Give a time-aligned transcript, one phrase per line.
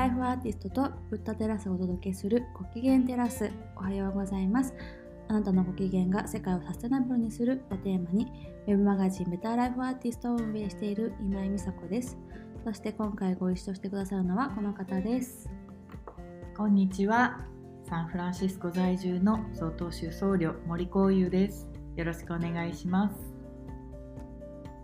[0.00, 3.50] ライフアーティストとブッダテラスをお届けするご機嫌テラス。
[3.76, 4.72] おはようございます。
[5.28, 8.26] あなたのご機嫌が世界をサステナブルにするをテーマに
[8.66, 12.16] ウェブマガジンベターライフアーティストを運営している今井美佐子です。
[12.64, 15.50] そして今回ご一緒してくださるのはこの方です。
[16.56, 17.44] こんにちは。
[17.86, 21.68] サンフランシスコ在住の曹洞宗僧侶森光優です。
[21.96, 23.29] よろしくお願いします。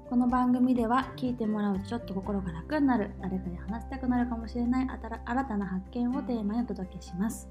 [0.09, 4.87] この番組では聞いてもらうとちょっと心が楽になる誰かに話したくなるかもしれない
[5.25, 7.49] 新たな発見をテーマにお届けします。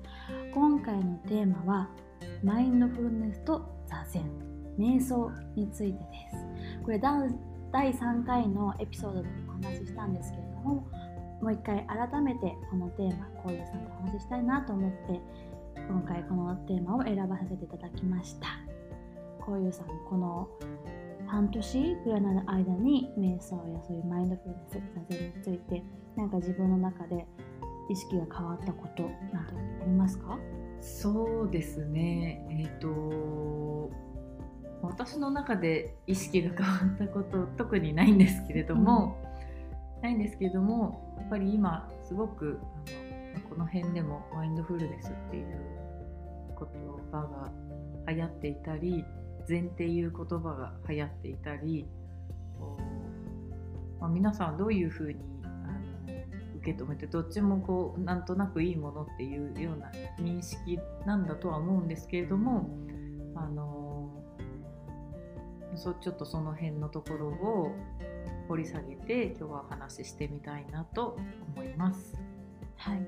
[0.53, 1.89] 今回のテーマは
[2.43, 4.23] マインドフルネスと座禅。
[4.79, 6.83] 瞑想についてです。
[6.85, 10.87] これ第3回のエピソードでもお話ししたんですけれども
[11.41, 15.19] もう一回改めてこのテーマこういうさんとお話ししたいなと思って
[15.89, 18.47] 今回このテーマを選ばさせていただきました。
[19.45, 20.47] こういうさんこの
[21.27, 25.83] 半年ぐらいの間に瞑想やそういうマインドフルネス座禅について
[26.15, 27.25] なんか自分の中で
[27.89, 29.09] 意識が変わったことな
[29.51, 30.37] どありますか？
[30.81, 32.45] そうですね。
[32.49, 33.91] えっ、ー、と
[34.81, 39.17] 私の中で意識が変わったこと特にないんですけれども、
[39.97, 42.59] うん、ないんですけれどもやっぱり今すごく
[43.35, 45.47] あのこの辺でもマインドフルネスっていう
[46.57, 46.67] 言
[47.11, 47.51] 葉が
[48.11, 49.03] 流行っていたり
[49.45, 51.85] 禅っていう言葉が流行っていたり
[54.05, 56.13] まあ、皆さんどういうふうにあの
[56.57, 62.69] 受け止めてどっちもこうなんとなくいいものっていうような認識なんだとは思うんですけれども
[63.35, 64.11] あの
[65.75, 67.75] そちょっとその辺のところを
[68.47, 71.17] 掘り下げて今日はお話ししてみたいなと
[71.55, 72.13] 思います。
[72.77, 73.05] はい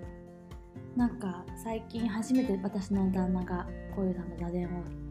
[0.95, 5.06] なんか最近初めて私の旦那がこういうの座禅を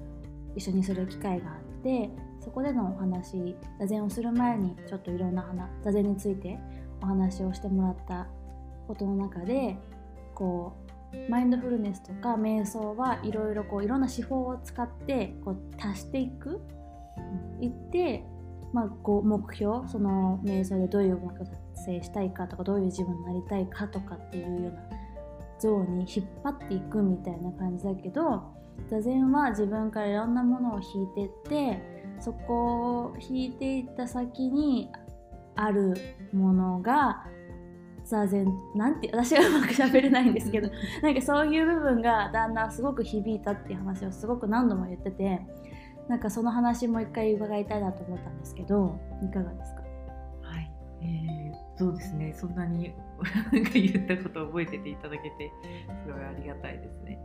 [0.57, 6.59] 一緒にする機会があってそこでのお話座禅をする前にちょっといろんな話座禅について
[7.03, 8.27] お話をしてもらった
[8.89, 9.77] ことの中で
[10.35, 10.73] こ
[11.13, 16.61] うマインドフルネスとか瞑想はいろいろこういろんな手法を使ってこう足していく。
[17.61, 18.25] いって、
[18.73, 24.83] まあ、こう目標その瞑想でどういう目標を達成したいかとかどういう自分になりたいかとかっていうような
[25.59, 28.43] 像に引っ張っていくみたいな感じだけど
[28.89, 31.83] 座禅は自分からいろんなものを引いてって
[32.21, 34.91] そこを引いていった先に
[35.57, 35.95] ある
[36.33, 37.25] ものが
[38.05, 38.47] 座禅。
[38.77, 40.69] なんて私はうまくしゃべれないんですけど
[41.03, 45.41] なんかそういう部分がだんだんすごく響いたっていう話をすごく何度も言ってて
[46.09, 49.83] なんかその話もう一回伺いたいなと思ったんですけどいかがですか？
[50.43, 50.71] はい、
[51.03, 52.33] えー、そうですね。
[52.33, 52.95] そんなに
[53.75, 55.51] 言ったことを覚えてていただけて
[56.05, 57.19] すごいありがたいですね。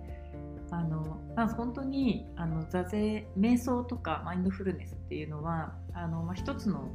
[0.71, 1.21] あの
[1.57, 6.89] 本当にあの座禅瞑想とかマインドフルネスっていうのはあの、まあ、一つの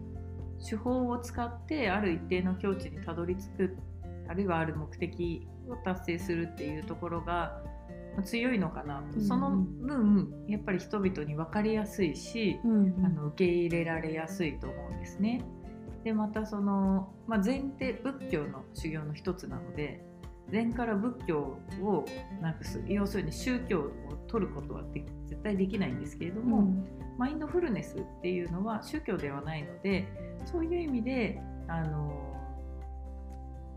[0.67, 3.77] 手法を使ってある一定の境地にたどり着く
[4.29, 7.63] あるいはある目的を達成するっていうところが
[8.25, 15.45] 強いのかなと、うん、その分やっぱり人々に分かりやすいし、うん、あの受け入れられやすいと思うんですね。
[16.03, 20.05] でまたその、まあ、禅って仏教の修行の一つなので
[20.51, 22.05] 禅から仏教を
[22.41, 22.83] なくす。
[22.87, 23.91] 要するに宗教を
[24.29, 25.07] 取ることは絶
[25.43, 26.87] 対できないんですけれども、うん、
[27.19, 30.07] マインドフルネスっていうのは宗教ではないので
[30.45, 32.13] そういう意味であの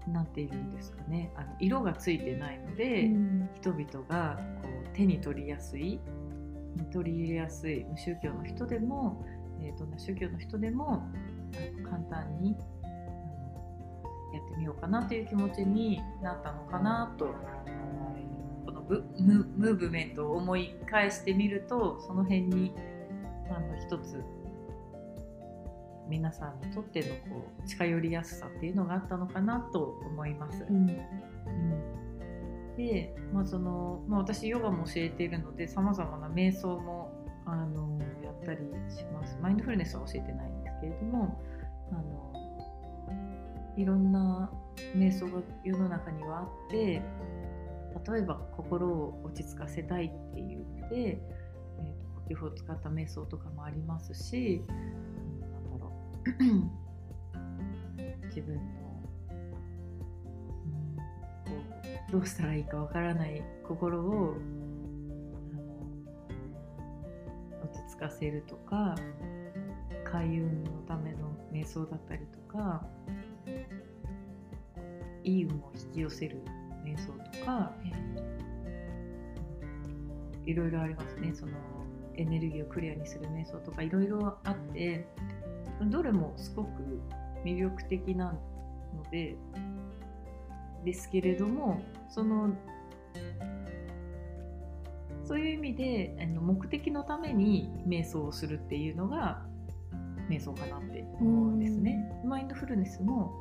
[0.08, 6.00] なんていうんですかねあの色がついてないので、うん、人々がこう手に取りやすい
[6.92, 9.24] 取り入れやすい無宗教の人でも、
[9.62, 11.08] えー、どんな宗教の人でも
[11.84, 12.56] 簡単に
[14.34, 17.34] やってみようかなという気持ちになったのかなと
[18.66, 22.74] このムムーブメントを思い返してみるとその辺に
[23.50, 24.24] あの一つ
[26.10, 30.66] 皆さんにとってのこう近寄りやすさっていうのがあったのかなと思います。
[30.68, 30.92] うん、う
[32.74, 37.12] ん、で、まあそのまあ、私ヨガも教えているのでさまざまな瞑想も
[37.46, 38.60] あのやったり
[38.90, 39.38] します。
[39.40, 41.40] マインドフルネスは教えてないんですけれども
[41.92, 42.29] あの
[43.80, 44.52] いろんな
[44.94, 47.02] 瞑想が世の中にはあって
[48.12, 54.74] 例えば心を落ち着かせたいっていうので、えーと、呼吸法を使った瞑想とかもありますしな
[55.48, 55.94] んだろ
[56.26, 56.30] う。
[58.28, 58.62] 自分の、
[60.66, 61.04] うん、こ
[62.10, 64.36] うどうしたらいいかわからない心を
[67.64, 68.96] 落ち着かせるとか
[70.04, 72.86] 開運のための瞑想だったりとか
[75.24, 76.42] いい運を引き寄せる
[76.84, 81.54] 瞑想とか、えー、いろいろありますねその
[82.16, 85.06] エネルギーをクリアにする瞑想とかいろいろあって
[85.90, 86.70] どれもすごく
[87.46, 88.34] 魅力的な
[88.96, 89.36] ので
[90.84, 92.54] ですけれどもその
[95.24, 99.44] そういう意味であの目的のために瞑想をするっていうのが
[100.30, 102.12] 瞑想かなって思うんですね。
[102.26, 103.32] マインドフルネスも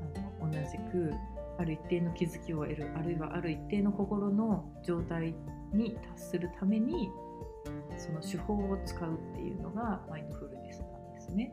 [0.00, 1.12] あの同じく
[1.58, 5.34] ある一定の気づきを得るあるいはある一定の心の状態
[5.72, 7.10] に達するために
[7.96, 11.52] その手法を使うっていうのがマインドフルネスなんですね。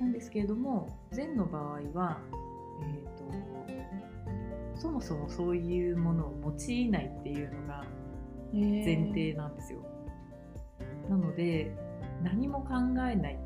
[0.00, 2.20] なんですけれども禅の場合は、
[2.82, 7.84] えーと、そもそもそういうものを用いないっていうのが
[8.52, 9.80] 前提なんですよ。
[11.08, 11.72] なので
[12.22, 12.74] 何も考
[13.08, 13.38] えない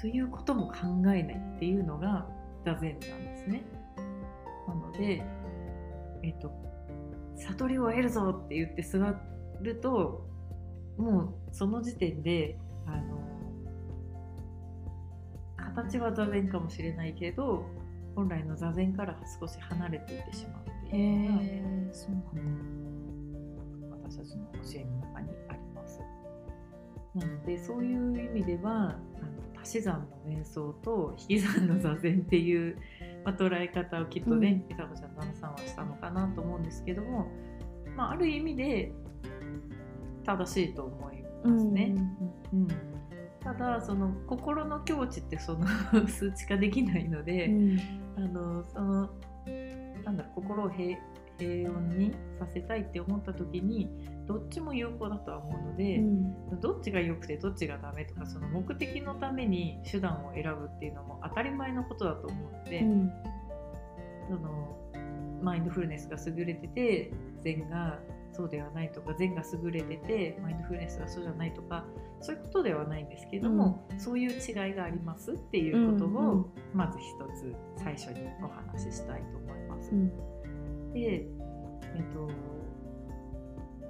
[0.00, 2.26] ということも考えないっていうのが
[2.64, 3.64] 座禅なんですね。
[4.68, 5.22] なので、
[6.22, 6.52] えっ、ー、と
[7.36, 8.98] 悟りを得るぞって言って座
[9.60, 10.26] ると
[10.96, 13.20] もうその時点であの
[15.56, 17.64] 形は座禅かもしれないけど
[18.14, 26.00] 本来の座禅から少し離れていってしまうっていうのが、えー、そうなんだ私たちの教えの中にあります。
[27.14, 29.29] なのでそういう意味ではあの
[29.62, 32.76] 足し算の瞑想と引き算の座禅っていう、
[33.24, 37.26] まあ、捉え方をきっとね、うん、ちゃん旦那さんはしたのかなと思うんですけども、
[37.96, 38.92] まあ、ある意味で
[40.24, 41.94] 正しいと思いますね。
[42.52, 42.68] うん、うん、
[43.40, 45.66] ただその心の境地ってその
[46.08, 47.78] 数値化できないので、うん、
[48.16, 49.10] あのその
[50.04, 50.98] なんだろう心を平
[51.38, 53.88] 平穏にさせたいって思った時に
[54.30, 63.12] どっちも有効だとは思うので、うん、どっちが良くてどっちがダメとかその目的のために手段を選ぶっていうのも当たり前のことだと思うので、うん、
[64.28, 64.78] その
[65.42, 67.10] マインドフルネスが優れてて
[67.42, 67.98] 禅が
[68.32, 71.84] そうではないとか禅が優れててマインドフルネスがそうじゃないとか
[72.20, 77.04] そういうことではないんですけども、うん、そういう違いがありますっていうことをまず一
[77.36, 79.90] つ最初にお話ししたいと思います。
[79.90, 81.26] うん、で、え
[81.98, 82.28] っと、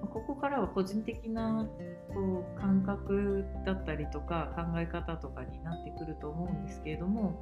[0.09, 1.67] ここからは個人的な
[2.09, 7.41] こう感覚だったりとか考え方とかになってくると思うんですけれども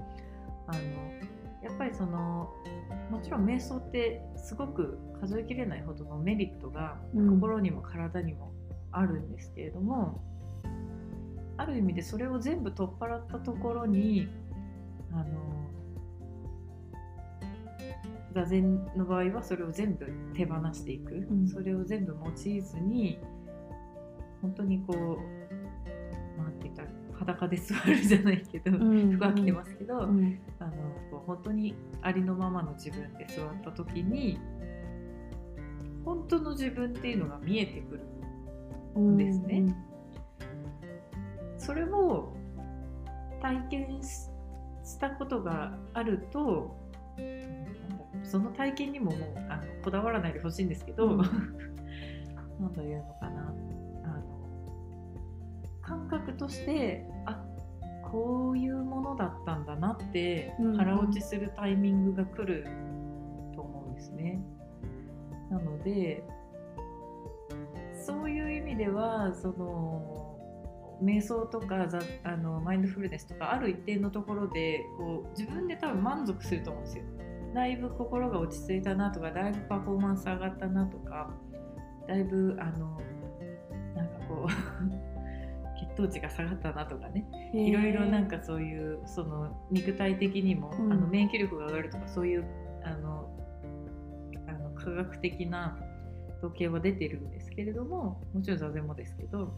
[0.66, 0.80] あの
[1.62, 2.52] やっぱりその
[3.10, 8.52] もちろん瞑想ってすごく数えきれないほどのメリットが心にも体にも
[8.92, 10.22] あるんですけれども、
[10.64, 14.28] うん、ある意味でそれを全部取っ払ったところに
[15.12, 15.67] あの
[18.34, 23.18] 座禅の場合はそれを全部手放していく、うん、それを全部用いずに
[24.42, 26.88] 本当にこう何て言ったら
[27.18, 30.72] 裸で座るじゃないけど、うん、服は着てますけど、うん、あの
[31.10, 34.38] こう本当にありのままの自分で座った時に
[36.04, 38.00] 本当の自分っていうのが見えてく
[38.96, 39.58] るんですね。
[39.58, 39.74] うん、
[41.58, 42.32] それを
[43.42, 46.76] 体験したことがあると
[48.28, 51.18] その体験にももうあのこだわらないでほしいんですけど、うん、
[52.60, 53.54] 何というのかな
[55.88, 57.42] 感覚としてあ
[58.02, 62.66] こういうものだったんだなって腹落ちするタイミングが来る
[63.54, 64.42] と思うんですね。
[65.50, 66.24] なので
[67.94, 70.38] そういう意味ではその
[71.02, 71.88] 瞑想とか
[72.24, 77.04] あのマインドフルネスとかある一定のところでこう自分で多分満足すると思うんですよ。
[77.54, 81.30] だいぶ心が落ち着いたなとかだいぶパフォーマンス上がったなとか
[82.06, 83.00] だいぶあの
[83.94, 84.48] なんかこう
[85.78, 87.24] 血糖値が下がったなとかね。
[87.54, 92.44] いろいろなんかそういうその肉体的にも、うん、あの免疫力が上がるとかそういう
[92.82, 93.30] あの
[94.46, 95.78] あの科学的な
[96.38, 99.52] 統計は出てるんですけれどももちろん座禅もですけど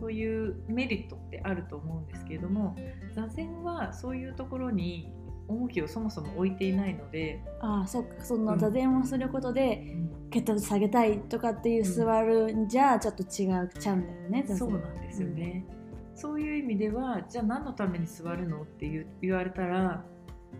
[0.00, 2.76] そういうメリットってあると思うんですけれども
[3.12, 5.12] 座禅はそういうところに
[5.48, 9.96] 重きをそもそも置いていないのでああそっかその座禅をすることで、
[10.30, 15.64] 血糖値下げたいとかっていう座るんじゃちょっと違うちゃうんだよね、うん、そうなんですよね、
[16.12, 20.04] うん、そういう意味ではじゃあ何のために座るのって言われたら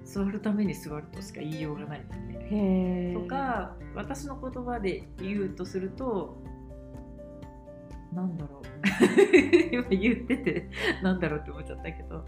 [0.05, 2.19] 座るために座るとしか言いようがないです
[2.51, 3.15] ね。
[3.15, 6.43] とか私の言葉で言うとすると
[8.13, 8.69] なんだろう。
[9.73, 10.71] 今言ってて
[11.03, 12.25] なんだろうって思っちゃったけど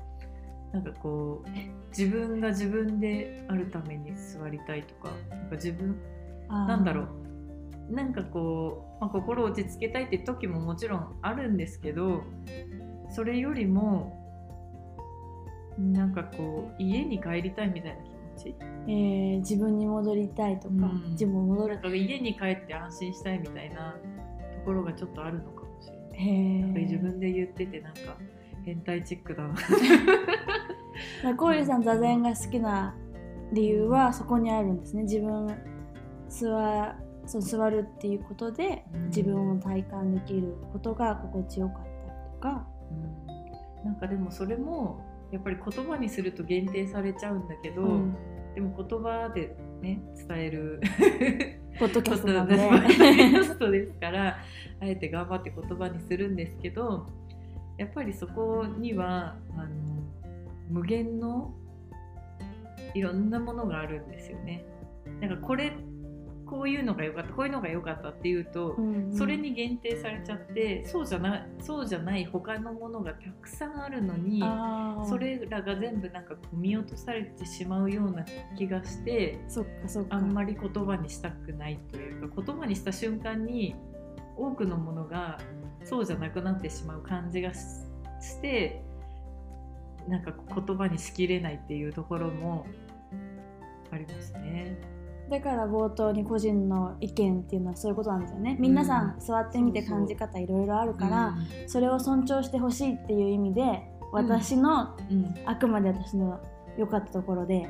[0.72, 1.50] なんかこう
[1.90, 5.96] 自分が自分であるために座りたいとかなんか自分
[6.48, 7.20] なんだろう。
[7.92, 12.22] なんかこう、まあ、心を落ち着けたいって時ももちろんあるんですけど
[13.10, 14.16] それよりも
[15.76, 18.54] なんかこう家に帰りたいみたいな気持ち、
[18.86, 21.96] えー、自分に戻りたいとか、うん、自分戻る。
[21.96, 26.60] 家に帰って安心したいみたいなところがちょっとあるのかもしれない。
[26.60, 28.16] なんか自分で言っててなんか
[28.64, 29.54] 変態チックだな
[31.36, 32.94] コーリさん座禅が好きな
[33.52, 35.02] 理由はそこにあるんですね。
[35.02, 35.46] 自分
[36.28, 48.16] 座その座るっていうことで自分を体感できることが心地よかったりとか、うん、なんかでもそれもやっぱり言葉にすると限定されちゃうんだけど、うん、
[48.54, 50.80] でも言葉でね伝える
[51.78, 52.56] ポッドキャストなんで。
[53.44, 54.38] ストですから
[54.80, 57.06] あえて頑張って言葉にするんですけど
[57.78, 59.89] やっぱりそこにはあの
[60.70, 61.54] 無限の
[62.94, 64.64] いろんなものがあるんですよね。
[65.20, 65.72] なんかこれ
[66.46, 74.42] こういうのが良かったこういうのが良かったっていうと、うんうん、それに限定されちゃってそうじゃなそうじゃない他のものがたくさんあるのに
[75.08, 78.24] それらが全部なんか見落とされてしまうような
[78.58, 80.16] 気がしてそっかそっか。
[80.16, 83.76] あんまり言葉にしたくないというか言葉にした瞬間に
[84.36, 85.38] 多くのものが
[85.84, 88.82] そうじゃなくなってしまう感じがして
[90.08, 92.66] なんか言葉にしきれないっていうところも
[93.90, 94.76] ありますね。
[95.30, 98.56] だから冒頭に個人の意見っていうのはそういうことなんですよね。
[98.58, 101.36] 皆さん座ってみて感じ方いろいろあるから、
[101.68, 104.96] それを尊重してほしいっていう意味で私の、
[105.46, 106.40] あくまで私の
[106.76, 107.68] 良かったところで、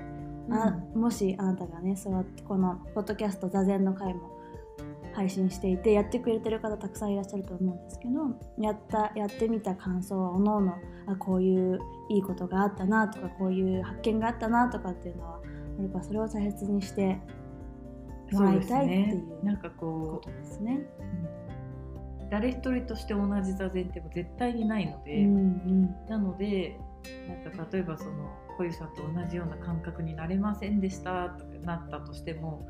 [0.50, 4.39] あもしあなたがね座ってこのポッドキャスト座禅の回も
[5.20, 8.22] 配信していてやってくれてる方たくさんいらっしゃると思うんですけど
[8.58, 10.74] やったやってみた感想はおのおの
[11.06, 15.40] あこういういいことがあったなとかこういう発見があったなとかっていうのは
[15.78, 17.20] あるからそれを大切にして
[18.32, 20.86] もらいたいっていう、なんかこうことですね。
[22.30, 26.78] 誰一人として同じ座禅っても絶対にないので、うんうん、なので
[27.44, 28.10] なんか例えばその
[28.56, 32.66] 小遊さんと同じような感覚になれませんでしたとかなったとしても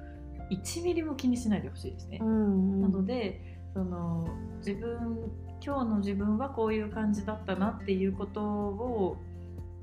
[0.51, 2.19] 1ミリも気にしないでほしいですね。
[2.21, 4.27] うんうん、なのでその
[4.59, 5.31] 自分
[5.65, 9.17] 今日の自分はこういう感じだったなっていうことを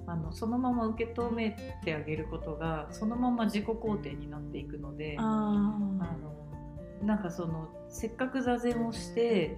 [0.08, 9.58] あのそのまま受け止めてあげることがそのまま自己肯定になっていくのであのなんかそのせっかく座禅をして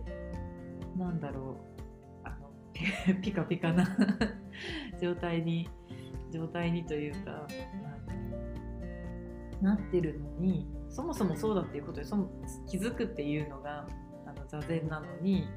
[0.98, 1.58] なんだろ
[2.26, 2.52] うあの
[3.22, 3.86] ピカピカな
[5.00, 5.70] 状態に
[6.32, 7.48] 状態にというか
[9.62, 12.30] なってるのにそもそもそうだっていうことでその
[12.68, 13.88] 気づくっていうのが
[14.26, 15.48] あの座禅なのに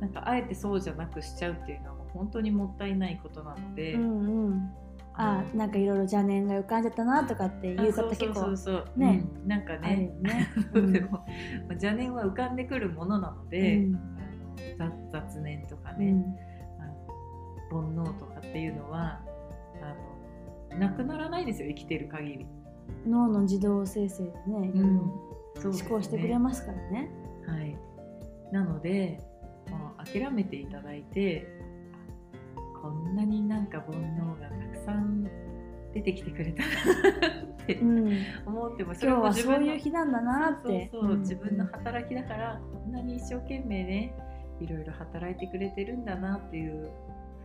[0.00, 3.94] なんかあえてそうじゃなくしちゃうっていうのは本当にもったいないことなので。
[3.94, 4.70] うんうん。
[5.16, 11.24] あなんかいろいろ邪念が浮かんじゃったなとかっていう方結構そうそうね、うん、なんかねね、 うん、でも
[11.70, 14.16] 邪念は浮かんでくるものなので、うん、
[14.80, 16.36] あの雑念とかね、うん、
[16.82, 16.86] あ
[17.76, 19.20] の煩悩とかっていうのは
[20.70, 22.46] あのなくならないですよ生きてる限り
[23.06, 27.10] 脳の自動生成でねいろいろ思考してくれますからね、
[27.46, 27.76] はい。
[28.52, 29.20] なので
[29.70, 31.46] もう諦めていただいて
[32.80, 35.24] こんなになんか煩悩がたくさん
[35.92, 36.68] 出てきてくれたな
[37.62, 37.80] って
[38.44, 40.90] 思っても、それはそういう日なんだなって。
[40.92, 44.14] そうそう自分の働きだからこんなに一生懸命ね
[44.60, 46.90] いろいろ働いてくれてるんだなっていう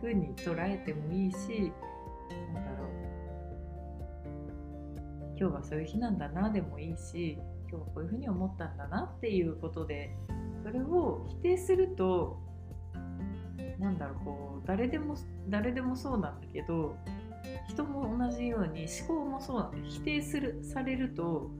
[0.00, 1.72] ふうに捉えてもいいし
[2.54, 2.79] だろう
[5.40, 7.38] 今日はそういう日なんだなでもいいし
[7.70, 10.14] 今日はこういうふうに思ったんだなっていうことで
[10.62, 12.38] それを否定すると
[13.78, 15.16] なんだろうこう誰でも
[15.48, 16.94] 誰でもそうなんだけど
[17.70, 21.50] 人も同じように思考もそうなんで否定するされると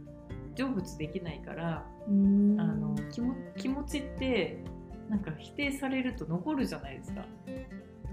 [0.54, 4.62] 成仏できないからあの気も気持ちって
[5.08, 7.24] なんか否定されると残るじゃないですか。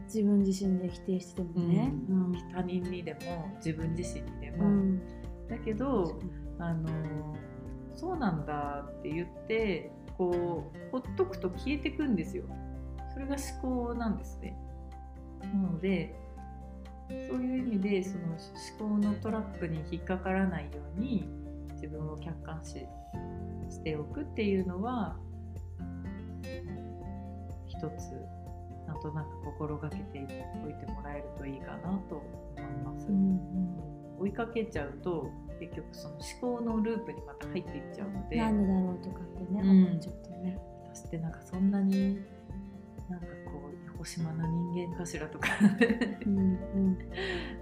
[0.06, 5.02] 自分自身で否定してもね、うん、他人にでも自分自身にでも、うん、
[5.50, 6.20] だけど
[6.60, 7.36] あの
[7.96, 12.44] そうなんだって言ってこうほっとくと消えてくんですよ
[13.14, 14.56] それが思考なんですね。
[15.42, 16.14] なので
[17.10, 18.26] そういう意味でその
[18.80, 21.28] 思考のトラップに引っかからないように
[21.74, 22.86] 自分を客観視
[23.70, 25.18] しておくっていうのは
[27.66, 28.12] 一つ
[28.88, 30.20] なんとなく心がけて
[30.66, 33.08] おいてもらえるといいかなと思います。
[33.08, 36.24] うん、追いかけちゃうと結局その思
[36.60, 40.60] 考のループにまた入っていっちゃうのでなんでだろうとかってね、うん、思っちゃうとね。
[40.94, 42.20] 私ってなんかそんなに
[43.10, 45.50] なんかこう横島な人間かしらとか。
[46.26, 46.98] うん、うん、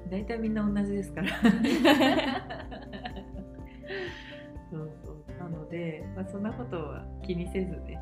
[0.10, 1.28] 大体みんな同じですから。
[4.72, 5.16] そうそう。
[5.40, 8.00] なので、まあ、そんなことは気にせずね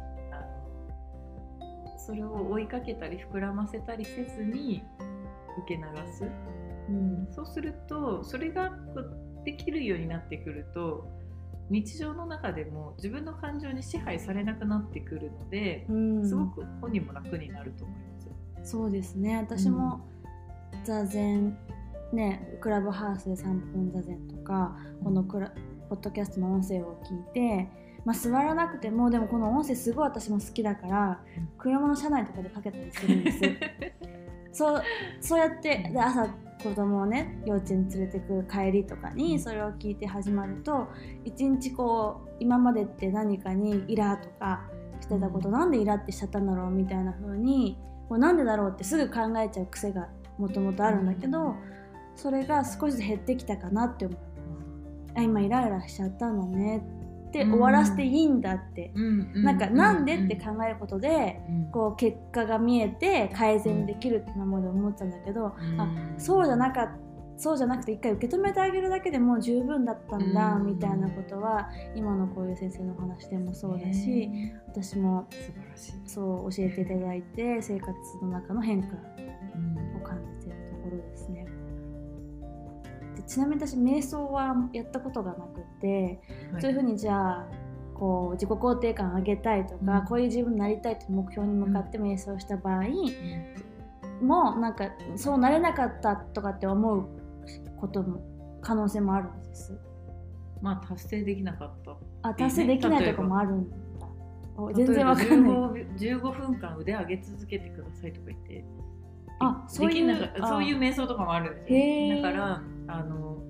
[1.97, 4.83] それを追いかけたり膨らませたりせずに
[5.65, 6.23] 受け流す、
[6.89, 8.71] うん、そうするとそれが
[9.45, 11.05] できるようになってくると
[11.69, 18.19] 日常の中でも自分の感情に支配されなくなってくるので、うん、すごく本人も楽になると思いま
[18.63, 18.71] す。
[18.71, 19.37] そうですね。
[19.37, 20.01] 私も
[20.83, 21.57] 座禅
[22.11, 25.51] ねクラブハウスで3分座禅とかこのクラ
[25.89, 27.69] ポッドキャストの音声を聞いて、
[28.05, 31.49] まあ、座らなくてもでもこの音声すごい私も好きだからうん。
[31.57, 33.39] 車の車内とかでかけたりするんです
[34.51, 34.81] そう
[35.19, 36.27] そうやってで朝
[36.63, 40.87] 子供をね幼稚園連れてく帰りとかにそれを聞いて始まると
[41.25, 44.63] 一日こう今までって何かにイラとか
[45.01, 45.53] してたこと、うん。
[45.53, 47.77] なんでイラってしちゃったんだろうみたいな風に
[48.07, 51.55] こうなんでだろうってすぐ考えちゃう癖がもともとあるんだけど、
[52.15, 54.19] それが少しずつ減ってきたかなって思う。
[55.15, 56.81] あ今イライラしちゃったんだね
[57.41, 61.71] って終わらせていいんだって、うんなんかなんでって考えることで、うん。
[61.71, 65.81] こう結果が見えて改善できるって今まで思ってたんだけど、うん。
[65.81, 67.03] あそうじゃなかった
[67.35, 70.67] そうじゃなくて一回受け止めてあげるだけでもう十分だったんだうん。
[70.67, 75.27] みたいなことは今のこういう先生のお話でもそうだしね私も
[76.05, 78.89] そう教えていただいて生活の中の変化
[79.55, 79.97] うん。
[79.97, 81.47] を感じているところですね。
[83.25, 86.61] でちなみに私瞑想はやったことがなくて、はい。
[86.61, 87.47] そういうふうにじゃあ
[87.93, 90.05] こう自己肯定感上げたいとか、うん。
[90.05, 92.79] こういう自分になりたいという目標に向かって瞑想した場合、
[94.21, 94.27] うん。
[94.27, 97.07] もなんかそうなれなかったとかって思う
[97.79, 98.21] ことも
[98.61, 99.77] 可能性もあるんです。
[100.61, 101.97] まあ達成できなかった。
[102.21, 103.75] あ達成できないとかもあるんだ。
[104.55, 105.39] お全然わかんない。
[105.99, 108.65] 例えば 15, 15分間腕上げ続けてくださいとか言って。
[109.39, 111.73] あそういうそういう瞑想とかもあるんです
[112.15, 113.43] よだからあの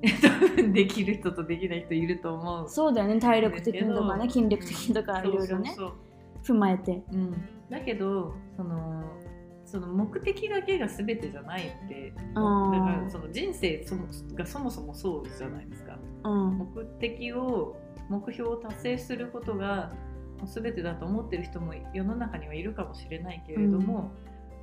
[0.72, 2.68] できる人とできない人いると思う。
[2.68, 3.18] そうだよね。
[3.18, 5.74] 体力的にとかね筋力的にとかいろいろね。
[6.42, 7.02] 踏まえて。
[7.10, 7.34] そううん、
[7.68, 9.02] だけどその
[9.64, 15.98] その目的だけが全てじゃないってだからその人生そもがそもそもそうじゃないですか。
[16.24, 16.58] うん。
[16.58, 17.76] 目的を
[18.08, 19.92] 目標を達成することが
[20.46, 24.12] 全てだと思ってる人も世の中にはいるかもしれないけれども、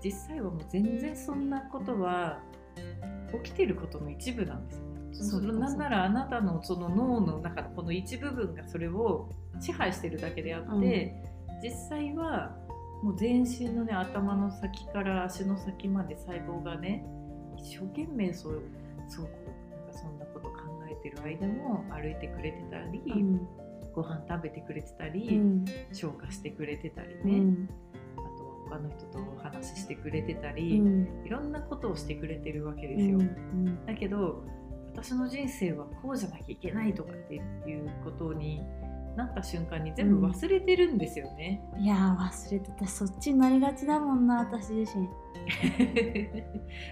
[0.04, 2.42] 実際はもう全然そんなことは
[3.44, 4.96] 起きてることの一部なんですよね。
[5.13, 11.16] そのなんならあなたのその脳の中のこの一部分がそれを支配してるだけであって、
[11.64, 12.55] 実際は
[13.01, 17.05] もう全身のね頭の先から足の先まで細胞がね
[17.57, 18.61] 一生懸命そう
[19.07, 19.31] そうなん
[19.88, 20.55] かそんなこと考
[20.90, 23.48] えてる間も歩いてくれてたり、うん。
[23.94, 25.66] ご飯食べてくれてたうり、ん。
[25.94, 27.70] 消化してくれてたりね、うん
[28.75, 33.18] あと他の人とお話ししてくれてたうり、んいろんなことをしてくれてるわけうですよ。
[33.18, 34.44] んだけど
[34.94, 38.61] 私の人生はこうじゃなきゃいけないとかっていうことに
[39.18, 41.61] なった瞬間に全部忘れてるんですよね。
[41.77, 45.07] いやー忘れてたそっちになりがちだもんな私自身。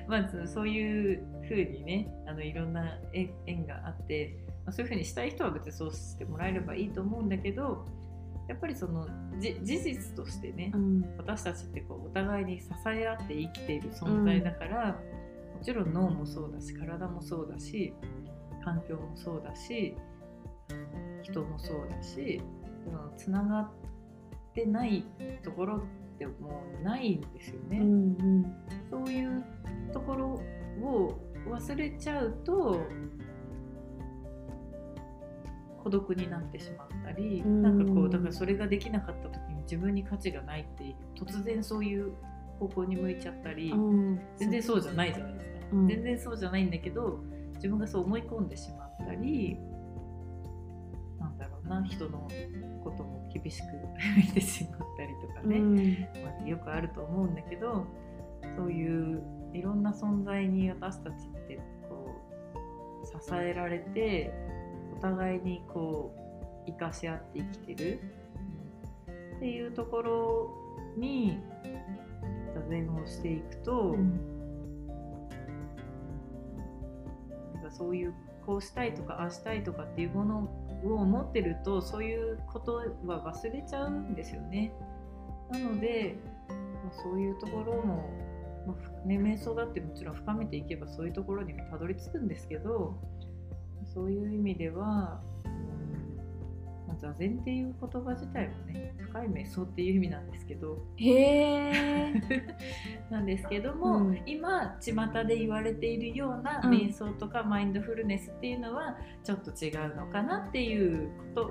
[0.08, 7.86] まずそういうふうにねあのいろんな縁縁があって、まあ、そういうふうにしたい人は別にそうしてもらえればいいと思うんだけど
[8.48, 9.08] やっぱりその
[9.40, 14.96] じ事実としてね、うん私たちってこうお互いに支え合って生きている存在だから、も
[15.64, 17.94] ちろん脳もそうだし体もそうだし
[18.64, 19.96] 環境もそうだし
[21.24, 22.42] 人もそうだし
[23.18, 23.72] つながっ
[24.54, 25.06] てない
[25.44, 25.82] ところっ
[26.18, 27.80] てもうないんですよね。
[27.80, 28.56] うんうん
[28.90, 29.44] そういう
[29.92, 30.28] ところ
[30.86, 32.82] を忘れちゃうと
[35.84, 37.62] 孤独になってしまったり、うん。
[37.62, 42.14] なんかこうだからそれができなかった時に自分に価値がないって突然そういう
[42.60, 44.20] 方向に向いちゃったり、うん。
[44.38, 45.88] 全然そうじゃないじゃないですか、うん。
[45.88, 47.20] 全然そうじゃないんだけど
[47.56, 49.58] 自分がそう思い込んでしまったり
[51.20, 52.28] なんだろうな人の
[52.84, 53.66] ことも厳しく
[54.18, 55.76] 見てしまったりとかね、うん。
[56.24, 57.86] まあ、よくあると思うんだけど
[58.58, 59.22] そういう
[59.54, 62.10] いろんな存在に私たちってこ
[63.04, 64.43] う支えられてお
[65.04, 66.16] 互いにこ
[66.66, 68.00] う生かし合って生きてる、
[69.36, 70.50] っていうところ
[70.98, 71.40] に
[72.56, 74.30] 座禅をしていくと、うん
[77.54, 78.14] なんかそういう
[78.46, 80.40] こうしたいとかああしたいとかっていうもの
[80.86, 84.74] を持ってるとそういうことは忘れちゃうんですよね。
[85.50, 86.18] なので、
[86.50, 86.56] ま
[86.90, 88.10] あ、そういうところも、
[88.68, 92.98] まあね、瞑想だってもちろん深めていけばそういうところにもたどり着くんですけど
[93.94, 95.54] そういう意味では、うん
[96.88, 102.14] まあ、座禅っていう言葉自体もね深い瞑想っていう意味なんですけどへえ。
[103.10, 111.42] なんですけども、うん今巷で言われているようなうん瞑想とかマインドフルネスっていうのはちょっと違うのかなっていうこ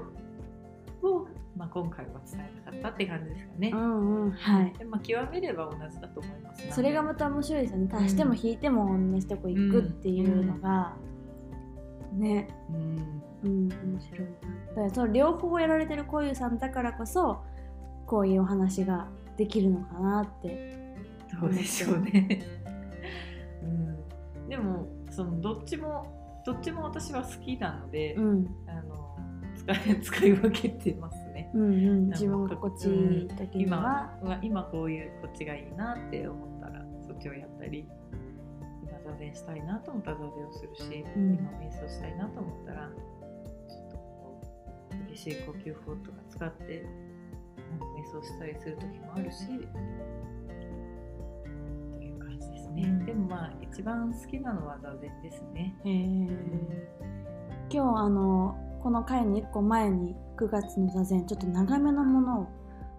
[1.03, 3.71] とを、まあ、今回は伝えたかったって感じですかね。
[3.73, 4.73] うんうんはい。
[4.79, 6.71] でまあ、極めれば同じだと思います。
[6.73, 7.89] それがまた面白いですよね。
[7.93, 10.97] 足しても引いても同じとこ行くっていうのが、
[12.13, 14.27] ね、うんうん、面白いな。
[14.69, 17.43] だからその両方やられてるこういうさんだからこそ、
[18.07, 20.83] こういうお話ができるのかなって。
[21.41, 22.47] どうでしょうね。
[23.63, 29.03] うん、でもそのどっちもどっちも私は好きなので、うんあの
[29.57, 31.51] 使い使い分けてますね。
[31.55, 38.02] うんうん、自分が心地いい時に今は、は今こういうこっちがいいなって思ったらそっちをやったり今
[39.03, 40.83] 座禅したいなと思ったら座禅をするし、
[41.17, 41.35] うん。
[41.35, 44.41] 今瞑想したいなと思ったらちょっとこ
[44.91, 46.89] う激しい呼吸法とか使ってうん
[48.01, 49.53] 瞑想したりする時もあるしと
[52.03, 53.07] いう感じですね、うん。
[53.07, 55.75] でもまあ一番好きなのは座禅ですね。
[57.71, 62.49] 今日あのこの回の1個前に9月の座禅ちょっと長めのものを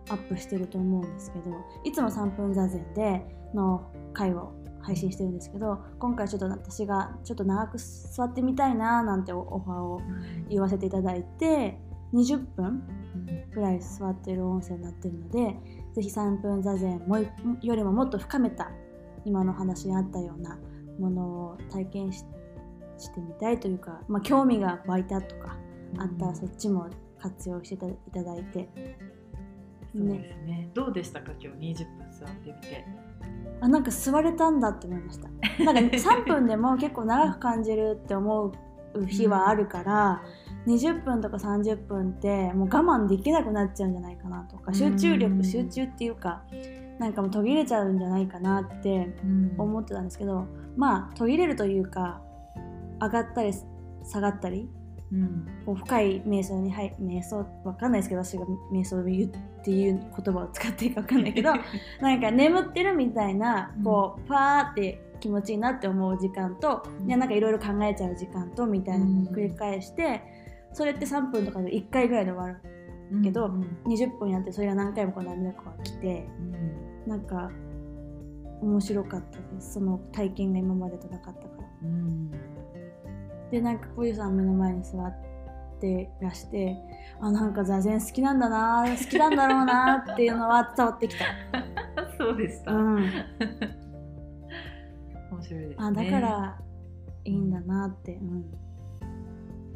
[0.10, 1.52] アップしてると思うんですけど
[1.84, 3.22] いつも3分座禅で
[3.54, 10.02] の回を配信してるんですけど今回ちょっと私がちょっと長く座ってみたいななんてオファーを
[10.50, 11.80] 言わせていただいて
[12.14, 12.84] 20分
[13.54, 15.56] ぐらい座ってる音声になってるので
[15.94, 17.28] ぜひ3分座禅もい
[17.62, 18.72] よりももっと深めた
[19.26, 20.60] 今の話にあったような
[21.00, 22.24] ものを体験し
[23.00, 25.58] してみたいというか、まあ、興味が湧いたとか
[25.98, 28.70] あったらそっちも活用していただいて
[29.96, 30.70] そうですね。
[30.74, 32.86] どうでしたか今日20分座ってみて？
[33.62, 35.30] あなんか座れたんだって思いました。
[35.64, 38.52] なんか3分でも結構長く感じるって思う
[39.06, 40.22] 日はあるから、
[40.68, 46.44] 20分とか30分ってもう我慢できなくなっちゃうんじゃないかなとか集中力、うん集中っていうか
[47.00, 49.14] なんかもう途切れちゃうんじゃないかなって
[49.58, 52.22] 思ってたんですけどまあ途切れるというか
[53.02, 53.52] 上がったり
[54.04, 54.70] 下がったり
[55.14, 55.48] うん。
[55.66, 61.54] こう深い瞑想に入瞑想わかんないですけど私が瞑想を言うっていう言葉を使っていいかわかんないけど
[62.02, 67.08] なんか眠ってるみたいなこうパーって気持ちいいなって思う時間と、うん。
[67.08, 70.22] いやなんかいろいろ考えちゃう時間とみたいなのを繰り返して、
[70.74, 72.60] それって3分とかで1回ぐらいで終わ
[73.12, 76.28] るけどうん20分やってそれが何回もこう涙が来て
[77.06, 77.10] うん。
[77.10, 77.52] なんか
[78.62, 79.74] 面白かったです。
[79.74, 81.68] その体験が今までとなかったから。
[81.84, 82.32] うん
[83.54, 85.14] でなんか小遊さん目の前に座っ
[85.80, 86.76] てらして
[87.22, 91.26] あなんか座禅好きなんだな好きなんだろうなっていうのは伝わってきた、
[92.18, 92.72] そうでした。
[92.72, 93.04] うん、面
[95.40, 95.76] 白いですね。
[95.78, 96.60] あだから
[97.26, 98.40] いいんだなって、うん、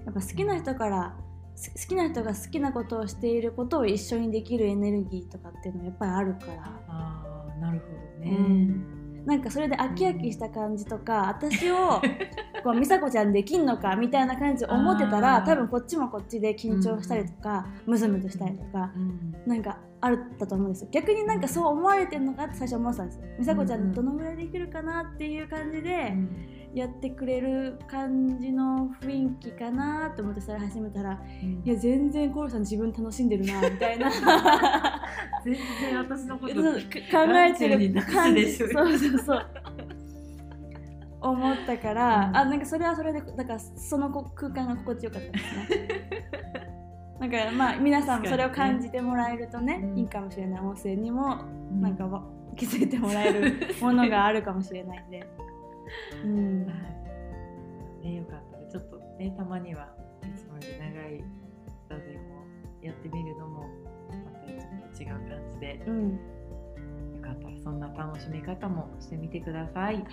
[0.06, 1.16] やっぱ好きな人から
[1.54, 6.54] す好きな人が好きなことをしていることを一緒にできるエネルギーとかっていうのはやっぱりあるから、
[6.88, 8.38] ああなるほどね。
[8.40, 8.97] うん
[9.28, 12.02] なんかそれで飽き飽きした感じとか私を
[12.64, 19.36] こう美佐子ちゃんできんのかみたいな感じで思ってたら多分こっちもこっちで緊張したりとか、ムズムズしたりとか、うん。
[19.46, 20.88] なんかあるったと思うんですよ。
[20.92, 26.14] 逆になんかそう思われてるのかって最初思ってたんです美佐子ちゃんどのぐらいできるかなっていう感じで
[26.74, 31.62] やってくれる感じの雰囲気かなと思ってそれ始めたらうん。
[31.66, 34.12] いや全然コールさん自分楽しんでるなみたいな。
[35.44, 39.46] 全然私のこと考えてる感じそうそうそう。
[41.20, 42.38] 思ったから、うん。
[42.38, 45.88] あなんかそれはそれでだからそのこ空間が心地よかったですね。
[47.20, 50.00] なんかまあ皆さんもそれを感じてもらえるとねうん。
[50.00, 50.62] いいかもしれない。
[50.62, 51.40] 音声にも
[51.72, 51.82] うん。
[51.82, 52.24] なんかわ
[52.56, 55.28] 気づいてもらえるものがあるかもしれないんで、
[56.24, 56.66] うん。
[56.66, 56.74] は
[58.04, 58.06] い。
[58.06, 59.88] ねよかったらちょっとねたまには
[60.24, 61.24] いつもより長い
[61.90, 62.48] 座禅を
[62.82, 63.66] やってみるのも
[64.24, 65.84] またいつもと違う感じで。
[65.88, 66.20] うん。
[67.16, 69.96] よかったらそんな楽しみ方もしてみてください。
[69.96, 70.06] はい、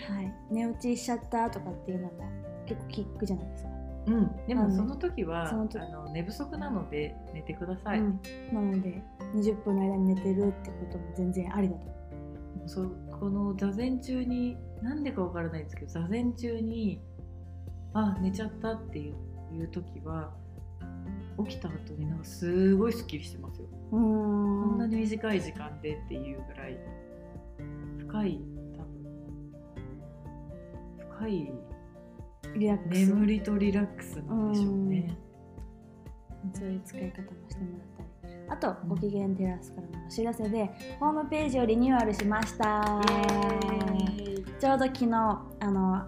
[0.50, 2.28] 寝落ちしちゃったとかっていうのも
[2.66, 3.70] 結構聞くじゃないですか、
[4.06, 8.00] うん、でもその時はその時あの寝不足なので寝てください。
[8.00, 8.20] うん、
[8.52, 9.02] なので
[9.34, 11.94] 20分の間に寝てるってことも全然ありだと。
[12.66, 17.00] そうこの座禅中になんでかわからないんですけど座禅中に
[17.94, 19.14] あ寝ちゃったっていう
[19.54, 20.32] いう時は
[21.46, 23.68] 起きた後になんかすごいすっきりしてますよ。
[23.90, 26.78] こんなに短い時間でっていうぐらい
[27.98, 28.40] 深い
[28.76, 28.94] 多分
[31.16, 31.52] 深い
[32.56, 35.16] リラックス眠りとリラックスなんでしょうね。
[36.52, 38.03] そういう使い方もしてもらったり
[38.48, 43.00] あとご機嫌テラスからのお知らせでホームページをリニューアルしました。
[44.60, 45.10] ちょうど昨日
[45.60, 46.06] あの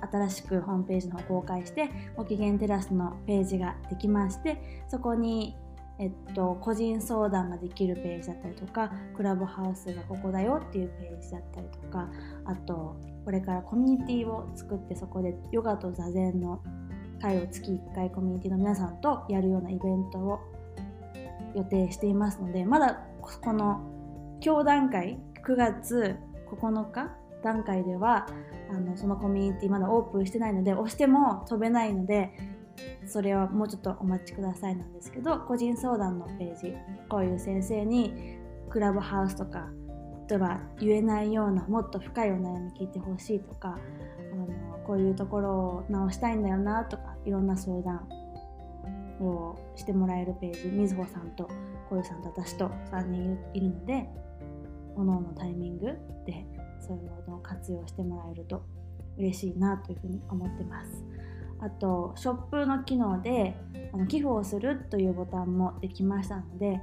[0.00, 5.56] 新しくホームページの方公開してご機嫌テラスのページができましてそこに、
[5.98, 12.08] えっと、個人相談ができるページだったりとかクラブハウスがここだよっていうページだったりとか
[12.44, 16.62] あとこれからコミュニティを作ってそこでヨガと座禅の
[17.20, 20.40] 会を月1回コミュニティの皆さんとやるようなイベントを
[21.54, 23.80] 予定していますのでまだこの
[24.44, 26.16] 今日段階9月
[26.50, 27.10] 9日
[27.42, 28.26] 段階では
[28.70, 32.30] あのそのコミュニティまだオープンしてないので押しても飛べないので
[33.06, 36.74] それはもうちょっとお待ちくださいなんですけど個人相談のページ
[37.08, 38.38] こういう先生に
[38.70, 39.68] クラブハウスとか
[40.28, 43.78] 例えば言えないようなもっと深いお悩み聞いてほしいとか
[44.32, 44.46] あの
[44.86, 48.08] こういうところを直したいんだよなとかいろんな相談
[49.20, 51.48] をしてもらえるページみずほさんと
[51.88, 54.08] こゆさんと私と3人いるので
[54.96, 55.86] おのおのタイミング
[56.26, 56.46] で
[56.80, 58.62] そういうのを活用してもらえると
[59.18, 61.04] 嬉しいなというふうに思ってます。
[61.60, 63.54] あとショップの機能で
[63.92, 66.80] あの寄付をするというボタンもできましたので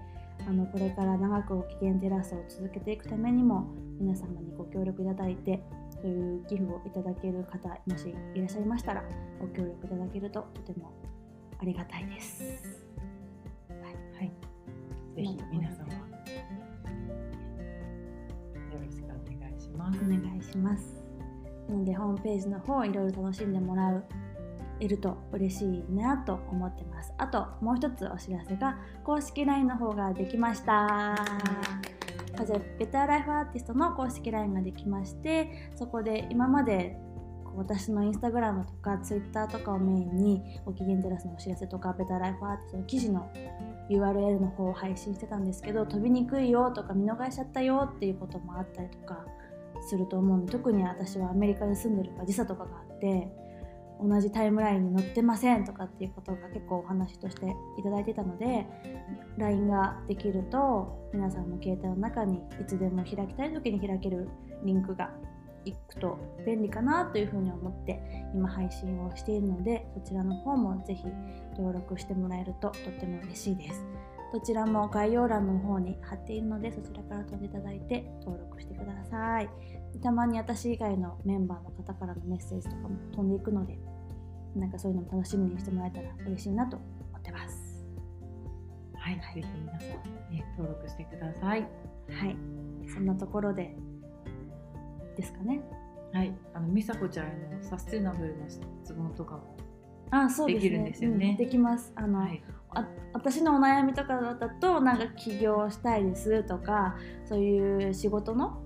[0.47, 3.67] あのこれから長くご機嫌テラスを続けていくためにも
[3.99, 9.03] 皆様にご協力いただいてそういう寄付をいただける方もしいらっしゃいましたら
[9.39, 10.91] ご協力いただけるととても
[11.59, 12.43] ありがたいです。
[13.69, 13.79] はい、
[14.15, 14.31] はい、
[15.15, 15.99] ぜひ皆様よ
[18.73, 19.07] ろしくお
[19.39, 19.99] 願いします。
[20.03, 20.95] お願いします。
[21.69, 24.03] なのでホームページの方いろいろ楽しんでもらう
[24.79, 31.15] いると嬉しいなと思ってますあともう一つお知らせが公式 LINE の方ができました
[32.77, 36.97] ベターライフアーティストの公式 LINE ができましてそこで今まで
[37.57, 43.31] 私のインスタグラムとかツイッターとかをメインにご機嫌テラスのお知らせとかベタライフアーティストの記事の
[43.89, 49.25] URL の方を配信してたんですけど飛びにくいよとか見逃しちゃったよっていうこともあったりとか
[49.81, 53.27] すると思うので特に私はアメリカに住んでるから時差とかがあって
[53.99, 58.67] 同じタイムラインに載ってませんとかっていうことが結構お話としていただいてたので
[59.37, 64.29] LINE ができると皆さんの携帯の中にいつでも開きたい時に開ける
[64.63, 65.11] リンクが
[65.69, 67.99] いくと便利かなというふうに思って
[68.33, 71.03] 今配信をしているのでそちらの方もぜひ
[71.55, 73.85] 登録してもらえるととっても嬉しいです
[74.33, 79.49] どちらも概要欄の方に貼っているのでそちらから飛んでいただいて登録してください
[80.03, 83.79] たまに私以外のメンバーの方からのメッセージとかも飛んでいくので
[84.55, 86.85] なんかそういうのも楽しみにしてもらえたら嬉しいなと思
[87.17, 87.85] ってます。
[88.95, 91.61] はい、はい、ぜひ皆さん、ね、登録してください。
[91.61, 92.37] はい、
[92.93, 93.75] そんなところで
[95.17, 95.61] ですかね。
[96.13, 99.57] はい、あの美佐子ちゃんへのサステナブルな質問とかも
[100.09, 101.35] あそうできるんですよね。
[101.37, 101.91] できます。
[101.95, 108.61] あの、はい、あ私のお悩みとかだとなんか起業したいですとかそういう仕事の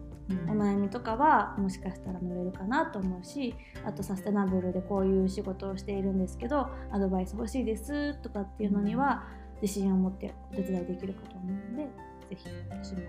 [0.47, 9.27] お悩みとかはもしかしたら乗れるかなと思うしあとサステナブルでこういう仕事をしているんですけどアドバイス欲しいですとかっていうのには
[9.61, 11.89] 自信を持ってお手伝いできるかと思うので
[12.29, 13.01] 是非私も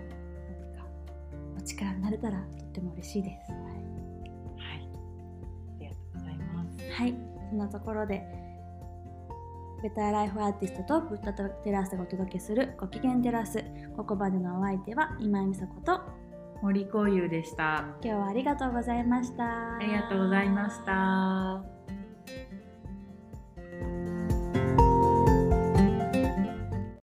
[1.63, 3.51] 力になれたらとっても嬉しいです。
[3.51, 3.65] はい、は
[4.75, 4.89] い、
[5.77, 6.91] ありがとうございます。
[6.91, 7.15] はい。
[7.49, 8.23] そんなところで
[9.83, 13.63] ベターライフアーティストとブッダテラスがお届けするご機嫌テラス
[13.97, 16.01] ここまでのお相手は今井美佐子と
[16.61, 17.85] 森幸雄でした。
[18.01, 19.75] 今日はありがとうございました。
[19.75, 21.72] ありがとうございました